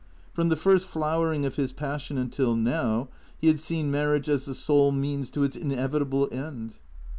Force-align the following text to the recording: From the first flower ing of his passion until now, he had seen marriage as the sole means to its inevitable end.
From 0.33 0.49
the 0.49 0.55
first 0.55 0.87
flower 0.87 1.31
ing 1.31 1.45
of 1.45 1.57
his 1.57 1.71
passion 1.71 2.17
until 2.17 2.55
now, 2.55 3.09
he 3.39 3.45
had 3.49 3.59
seen 3.59 3.91
marriage 3.91 4.29
as 4.29 4.45
the 4.45 4.55
sole 4.55 4.91
means 4.91 5.29
to 5.29 5.43
its 5.43 5.55
inevitable 5.55 6.27
end. 6.31 6.73